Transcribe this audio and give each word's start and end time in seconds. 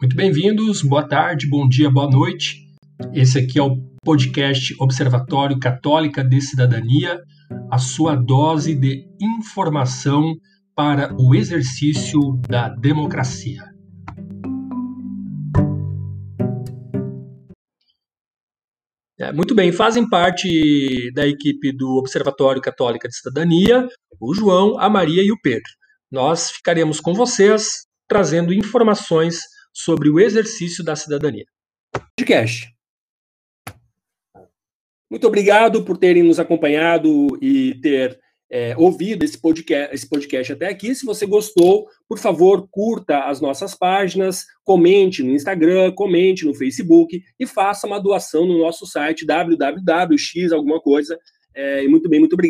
Muito 0.00 0.16
bem-vindos, 0.16 0.80
boa 0.80 1.06
tarde, 1.06 1.46
bom 1.46 1.68
dia, 1.68 1.90
boa 1.90 2.08
noite. 2.08 2.66
Esse 3.12 3.38
aqui 3.38 3.58
é 3.58 3.62
o 3.62 3.76
podcast 4.02 4.74
Observatório 4.80 5.58
Católica 5.60 6.24
de 6.24 6.40
Cidadania, 6.40 7.20
a 7.70 7.76
sua 7.76 8.14
dose 8.16 8.74
de 8.74 9.06
informação 9.20 10.34
para 10.74 11.14
o 11.20 11.34
exercício 11.34 12.18
da 12.48 12.70
democracia. 12.70 13.62
É, 19.18 19.30
muito 19.34 19.54
bem, 19.54 19.70
fazem 19.70 20.08
parte 20.08 21.12
da 21.12 21.26
equipe 21.26 21.76
do 21.76 21.98
Observatório 21.98 22.62
Católica 22.62 23.06
de 23.06 23.14
Cidadania 23.14 23.86
o 24.18 24.34
João, 24.34 24.78
a 24.78 24.88
Maria 24.88 25.22
e 25.22 25.30
o 25.30 25.38
Pedro. 25.42 25.70
Nós 26.10 26.50
ficaremos 26.50 27.00
com 27.00 27.12
vocês 27.12 27.86
trazendo 28.08 28.54
informações 28.54 29.40
sobre 29.72 30.08
o 30.08 30.20
exercício 30.20 30.84
da 30.84 30.96
cidadania. 30.96 31.46
Podcast. 32.16 32.68
Muito 35.10 35.26
obrigado 35.26 35.84
por 35.84 35.96
terem 35.96 36.22
nos 36.22 36.38
acompanhado 36.38 37.36
e 37.42 37.74
ter 37.80 38.20
é, 38.50 38.76
ouvido 38.76 39.24
esse 39.24 39.40
podcast, 39.40 39.94
esse 39.94 40.08
podcast 40.08 40.52
até 40.52 40.68
aqui. 40.68 40.94
Se 40.94 41.06
você 41.06 41.24
gostou, 41.24 41.86
por 42.08 42.18
favor, 42.18 42.68
curta 42.70 43.20
as 43.24 43.40
nossas 43.40 43.74
páginas, 43.74 44.44
comente 44.64 45.22
no 45.22 45.32
Instagram, 45.32 45.92
comente 45.92 46.44
no 46.44 46.54
Facebook 46.54 47.22
e 47.38 47.46
faça 47.46 47.86
uma 47.86 48.00
doação 48.00 48.46
no 48.46 48.58
nosso 48.58 48.86
site 48.86 49.24
www.x 49.24 50.52
alguma 50.52 50.80
coisa. 50.80 51.18
É, 51.54 51.86
muito 51.88 52.08
bem, 52.08 52.20
muito 52.20 52.34
obrigado. 52.34 52.48